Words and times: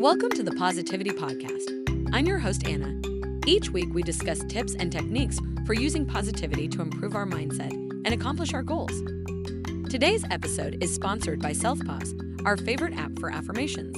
Welcome 0.00 0.30
to 0.30 0.42
the 0.42 0.52
Positivity 0.52 1.10
Podcast. 1.10 2.08
I'm 2.14 2.24
your 2.24 2.38
host, 2.38 2.66
Anna. 2.66 2.98
Each 3.46 3.68
week, 3.68 3.92
we 3.92 4.02
discuss 4.02 4.42
tips 4.48 4.74
and 4.74 4.90
techniques 4.90 5.38
for 5.66 5.74
using 5.74 6.06
positivity 6.06 6.68
to 6.68 6.80
improve 6.80 7.14
our 7.14 7.26
mindset 7.26 7.70
and 7.70 8.14
accomplish 8.14 8.54
our 8.54 8.62
goals. 8.62 8.98
Today's 9.90 10.24
episode 10.30 10.82
is 10.82 10.94
sponsored 10.94 11.42
by 11.42 11.50
SelfPause, 11.50 12.46
our 12.46 12.56
favorite 12.56 12.94
app 12.96 13.18
for 13.18 13.30
affirmations. 13.30 13.94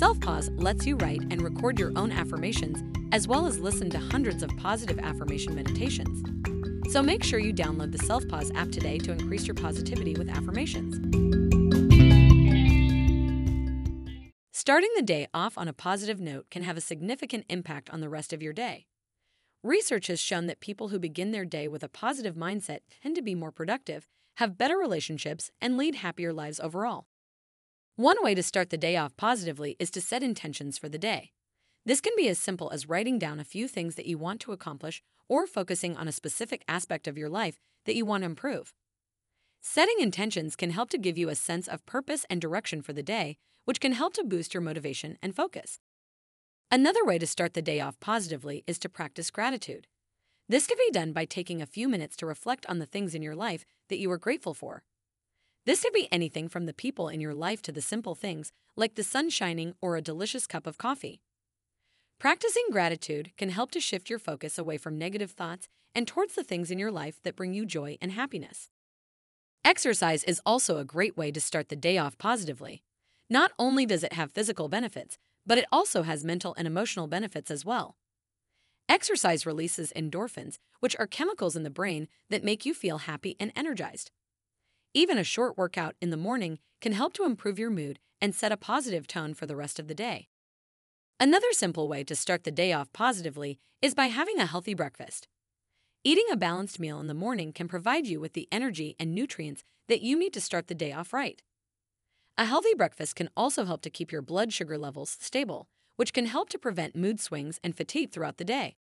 SelfPause 0.00 0.48
lets 0.62 0.86
you 0.86 0.94
write 0.94 1.22
and 1.32 1.42
record 1.42 1.80
your 1.80 1.90
own 1.96 2.12
affirmations, 2.12 2.80
as 3.10 3.26
well 3.26 3.46
as 3.46 3.58
listen 3.58 3.90
to 3.90 3.98
hundreds 3.98 4.44
of 4.44 4.56
positive 4.58 5.00
affirmation 5.00 5.56
meditations. 5.56 6.22
So 6.92 7.02
make 7.02 7.24
sure 7.24 7.40
you 7.40 7.52
download 7.52 7.90
the 7.90 7.98
SelfPause 7.98 8.54
app 8.54 8.70
today 8.70 8.98
to 8.98 9.10
increase 9.10 9.48
your 9.48 9.56
positivity 9.56 10.14
with 10.14 10.28
affirmations. 10.28 11.49
Starting 14.70 14.92
the 14.94 15.02
day 15.02 15.26
off 15.34 15.58
on 15.58 15.66
a 15.66 15.72
positive 15.72 16.20
note 16.20 16.48
can 16.48 16.62
have 16.62 16.76
a 16.76 16.80
significant 16.80 17.44
impact 17.48 17.90
on 17.90 18.00
the 18.00 18.08
rest 18.08 18.32
of 18.32 18.40
your 18.40 18.52
day. 18.52 18.86
Research 19.64 20.06
has 20.06 20.20
shown 20.20 20.46
that 20.46 20.60
people 20.60 20.90
who 20.90 21.00
begin 21.00 21.32
their 21.32 21.44
day 21.44 21.66
with 21.66 21.82
a 21.82 21.88
positive 21.88 22.36
mindset 22.36 22.78
tend 23.02 23.16
to 23.16 23.20
be 23.20 23.34
more 23.34 23.50
productive, 23.50 24.06
have 24.36 24.56
better 24.56 24.78
relationships, 24.78 25.50
and 25.60 25.76
lead 25.76 25.96
happier 25.96 26.32
lives 26.32 26.60
overall. 26.60 27.08
One 27.96 28.22
way 28.22 28.32
to 28.32 28.44
start 28.44 28.70
the 28.70 28.78
day 28.78 28.96
off 28.96 29.16
positively 29.16 29.74
is 29.80 29.90
to 29.90 30.00
set 30.00 30.22
intentions 30.22 30.78
for 30.78 30.88
the 30.88 30.98
day. 30.98 31.32
This 31.84 32.00
can 32.00 32.12
be 32.16 32.28
as 32.28 32.38
simple 32.38 32.70
as 32.70 32.88
writing 32.88 33.18
down 33.18 33.40
a 33.40 33.44
few 33.44 33.66
things 33.66 33.96
that 33.96 34.06
you 34.06 34.18
want 34.18 34.38
to 34.42 34.52
accomplish 34.52 35.02
or 35.28 35.48
focusing 35.48 35.96
on 35.96 36.06
a 36.06 36.12
specific 36.12 36.62
aspect 36.68 37.08
of 37.08 37.18
your 37.18 37.28
life 37.28 37.58
that 37.86 37.96
you 37.96 38.06
want 38.06 38.22
to 38.22 38.26
improve. 38.26 38.72
Setting 39.62 39.96
intentions 40.00 40.56
can 40.56 40.70
help 40.70 40.88
to 40.90 40.98
give 40.98 41.18
you 41.18 41.28
a 41.28 41.34
sense 41.34 41.68
of 41.68 41.84
purpose 41.84 42.24
and 42.30 42.40
direction 42.40 42.80
for 42.80 42.94
the 42.94 43.02
day, 43.02 43.36
which 43.66 43.78
can 43.80 43.92
help 43.92 44.14
to 44.14 44.24
boost 44.24 44.54
your 44.54 44.62
motivation 44.62 45.18
and 45.22 45.36
focus. 45.36 45.78
Another 46.70 47.04
way 47.04 47.18
to 47.18 47.26
start 47.26 47.52
the 47.52 47.60
day 47.60 47.78
off 47.78 48.00
positively 48.00 48.64
is 48.66 48.78
to 48.78 48.88
practice 48.88 49.30
gratitude. 49.30 49.86
This 50.48 50.66
can 50.66 50.78
be 50.78 50.90
done 50.90 51.12
by 51.12 51.26
taking 51.26 51.60
a 51.60 51.66
few 51.66 51.88
minutes 51.88 52.16
to 52.16 52.26
reflect 52.26 52.64
on 52.66 52.78
the 52.78 52.86
things 52.86 53.14
in 53.14 53.22
your 53.22 53.36
life 53.36 53.64
that 53.88 53.98
you 53.98 54.10
are 54.10 54.18
grateful 54.18 54.54
for. 54.54 54.82
This 55.66 55.82
could 55.82 55.92
be 55.92 56.08
anything 56.10 56.48
from 56.48 56.64
the 56.64 56.72
people 56.72 57.08
in 57.08 57.20
your 57.20 57.34
life 57.34 57.60
to 57.62 57.72
the 57.72 57.82
simple 57.82 58.14
things 58.14 58.52
like 58.76 58.94
the 58.94 59.02
sun 59.02 59.28
shining 59.28 59.74
or 59.82 59.96
a 59.96 60.02
delicious 60.02 60.46
cup 60.46 60.66
of 60.66 60.78
coffee. 60.78 61.20
Practicing 62.18 62.64
gratitude 62.72 63.32
can 63.36 63.50
help 63.50 63.70
to 63.72 63.80
shift 63.80 64.08
your 64.08 64.18
focus 64.18 64.58
away 64.58 64.78
from 64.78 64.96
negative 64.96 65.32
thoughts 65.32 65.68
and 65.94 66.08
towards 66.08 66.34
the 66.34 66.44
things 66.44 66.70
in 66.70 66.78
your 66.78 66.90
life 66.90 67.20
that 67.24 67.36
bring 67.36 67.52
you 67.52 67.66
joy 67.66 67.98
and 68.00 68.12
happiness. 68.12 68.70
Exercise 69.64 70.24
is 70.24 70.40
also 70.46 70.78
a 70.78 70.84
great 70.84 71.16
way 71.16 71.30
to 71.30 71.40
start 71.40 71.68
the 71.68 71.76
day 71.76 71.98
off 71.98 72.16
positively. 72.16 72.82
Not 73.28 73.52
only 73.58 73.84
does 73.84 74.02
it 74.02 74.14
have 74.14 74.32
physical 74.32 74.68
benefits, 74.68 75.18
but 75.46 75.58
it 75.58 75.66
also 75.70 76.02
has 76.02 76.24
mental 76.24 76.54
and 76.56 76.66
emotional 76.66 77.06
benefits 77.06 77.50
as 77.50 77.64
well. 77.64 77.96
Exercise 78.88 79.46
releases 79.46 79.92
endorphins, 79.94 80.58
which 80.80 80.96
are 80.98 81.06
chemicals 81.06 81.56
in 81.56 81.62
the 81.62 81.70
brain 81.70 82.08
that 82.30 82.42
make 82.42 82.64
you 82.64 82.72
feel 82.72 82.98
happy 82.98 83.36
and 83.38 83.52
energized. 83.54 84.10
Even 84.94 85.18
a 85.18 85.24
short 85.24 85.58
workout 85.58 85.94
in 86.00 86.10
the 86.10 86.16
morning 86.16 86.58
can 86.80 86.92
help 86.92 87.12
to 87.12 87.24
improve 87.24 87.58
your 87.58 87.70
mood 87.70 88.00
and 88.20 88.34
set 88.34 88.52
a 88.52 88.56
positive 88.56 89.06
tone 89.06 89.34
for 89.34 89.46
the 89.46 89.56
rest 89.56 89.78
of 89.78 89.88
the 89.88 89.94
day. 89.94 90.28
Another 91.20 91.52
simple 91.52 91.86
way 91.86 92.02
to 92.04 92.16
start 92.16 92.44
the 92.44 92.50
day 92.50 92.72
off 92.72 92.92
positively 92.92 93.58
is 93.82 93.94
by 93.94 94.06
having 94.06 94.38
a 94.40 94.46
healthy 94.46 94.74
breakfast. 94.74 95.28
Eating 96.02 96.24
a 96.32 96.36
balanced 96.36 96.80
meal 96.80 96.98
in 96.98 97.08
the 97.08 97.14
morning 97.14 97.52
can 97.52 97.68
provide 97.68 98.06
you 98.06 98.20
with 98.20 98.32
the 98.32 98.48
energy 98.50 98.96
and 98.98 99.14
nutrients 99.14 99.64
that 99.86 100.00
you 100.00 100.18
need 100.18 100.32
to 100.32 100.40
start 100.40 100.66
the 100.66 100.74
day 100.74 100.92
off 100.92 101.12
right. 101.12 101.42
A 102.38 102.46
healthy 102.46 102.72
breakfast 102.74 103.16
can 103.16 103.28
also 103.36 103.66
help 103.66 103.82
to 103.82 103.90
keep 103.90 104.10
your 104.10 104.22
blood 104.22 104.50
sugar 104.50 104.78
levels 104.78 105.14
stable, 105.20 105.68
which 105.96 106.14
can 106.14 106.24
help 106.24 106.48
to 106.50 106.58
prevent 106.58 106.96
mood 106.96 107.20
swings 107.20 107.60
and 107.62 107.76
fatigue 107.76 108.12
throughout 108.12 108.38
the 108.38 108.46
day. 108.46 108.76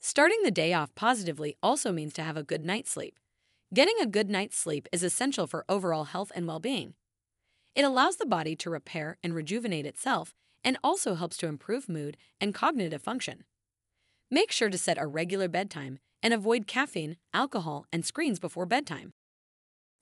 Starting 0.00 0.40
the 0.42 0.50
day 0.50 0.72
off 0.72 0.92
positively 0.96 1.56
also 1.62 1.92
means 1.92 2.12
to 2.14 2.22
have 2.24 2.36
a 2.36 2.42
good 2.42 2.64
night's 2.64 2.90
sleep. 2.90 3.20
Getting 3.72 3.94
a 4.02 4.06
good 4.06 4.28
night's 4.28 4.58
sleep 4.58 4.88
is 4.90 5.04
essential 5.04 5.46
for 5.46 5.64
overall 5.68 6.04
health 6.04 6.32
and 6.34 6.48
well 6.48 6.58
being. 6.58 6.94
It 7.76 7.84
allows 7.84 8.16
the 8.16 8.26
body 8.26 8.56
to 8.56 8.70
repair 8.70 9.18
and 9.22 9.36
rejuvenate 9.36 9.86
itself 9.86 10.34
and 10.64 10.78
also 10.82 11.14
helps 11.14 11.36
to 11.36 11.46
improve 11.46 11.88
mood 11.88 12.16
and 12.40 12.52
cognitive 12.52 13.02
function. 13.02 13.44
Make 14.32 14.50
sure 14.50 14.68
to 14.68 14.78
set 14.78 14.98
a 14.98 15.06
regular 15.06 15.46
bedtime 15.46 16.00
and 16.24 16.32
avoid 16.34 16.66
caffeine, 16.66 17.18
alcohol, 17.34 17.84
and 17.92 18.04
screens 18.04 18.40
before 18.40 18.64
bedtime. 18.64 19.12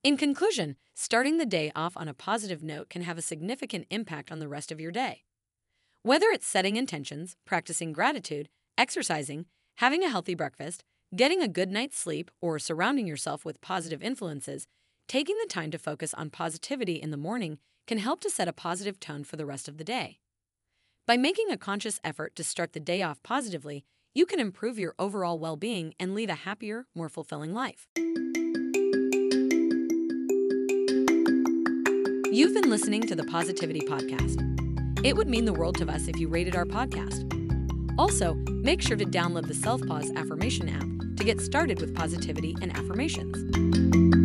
In 0.03 0.17
conclusion, 0.17 0.77
starting 0.95 1.37
the 1.37 1.45
day 1.45 1.71
off 1.75 1.97
on 1.97 2.07
a 2.07 2.13
positive 2.13 2.63
note 2.63 2.89
can 2.89 3.03
have 3.03 3.17
a 3.17 3.21
significant 3.21 3.85
impact 3.89 4.31
on 4.31 4.39
the 4.39 4.47
rest 4.47 4.71
of 4.71 4.79
your 4.79 4.91
day. 4.91 5.23
Whether 6.01 6.27
it's 6.27 6.47
setting 6.47 6.77
intentions, 6.77 7.35
practicing 7.45 7.91
gratitude, 7.93 8.49
exercising, 8.77 9.45
having 9.77 10.03
a 10.03 10.09
healthy 10.09 10.33
breakfast, 10.33 10.83
getting 11.15 11.41
a 11.41 11.47
good 11.47 11.69
night's 11.69 11.97
sleep, 11.97 12.31
or 12.41 12.57
surrounding 12.57 13.05
yourself 13.05 13.45
with 13.45 13.61
positive 13.61 14.01
influences, 14.01 14.67
taking 15.07 15.37
the 15.37 15.47
time 15.47 15.71
to 15.71 15.77
focus 15.77 16.13
on 16.13 16.29
positivity 16.29 16.95
in 16.95 17.11
the 17.11 17.17
morning 17.17 17.59
can 17.85 17.97
help 17.97 18.21
to 18.21 18.29
set 18.29 18.47
a 18.47 18.53
positive 18.53 18.99
tone 18.99 19.23
for 19.23 19.35
the 19.35 19.45
rest 19.45 19.67
of 19.67 19.77
the 19.77 19.83
day. 19.83 20.19
By 21.05 21.17
making 21.17 21.51
a 21.51 21.57
conscious 21.57 21.99
effort 22.03 22.35
to 22.37 22.43
start 22.43 22.71
the 22.71 22.79
day 22.79 23.01
off 23.01 23.21
positively, 23.23 23.83
you 24.13 24.25
can 24.25 24.39
improve 24.39 24.77
your 24.77 24.93
overall 24.99 25.39
well 25.39 25.55
being 25.55 25.93
and 25.99 26.13
lead 26.13 26.29
a 26.29 26.35
happier, 26.35 26.85
more 26.93 27.09
fulfilling 27.09 27.53
life. 27.53 27.87
You've 32.31 32.53
been 32.53 32.69
listening 32.69 33.01
to 33.03 33.15
the 33.15 33.25
Positivity 33.29 33.81
Podcast. 33.81 34.39
It 35.05 35.15
would 35.15 35.27
mean 35.27 35.45
the 35.45 35.53
world 35.53 35.77
to 35.77 35.89
us 35.89 36.07
if 36.07 36.17
you 36.17 36.27
rated 36.27 36.55
our 36.55 36.65
podcast. 36.65 37.29
Also, 37.97 38.33
make 38.49 38.81
sure 38.81 38.97
to 38.97 39.05
download 39.05 39.47
the 39.47 39.53
Self 39.53 39.85
Pause 39.85 40.11
Affirmation 40.15 40.69
app 40.69 41.17
to 41.17 41.23
get 41.23 41.41
started 41.41 41.79
with 41.79 41.95
positivity 41.95 42.55
and 42.61 42.75
affirmations. 42.75 44.22